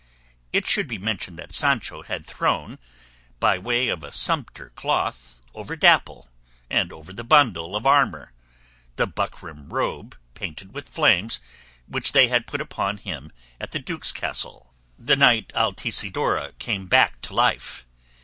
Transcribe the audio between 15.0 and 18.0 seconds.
night Altisidora came back to life.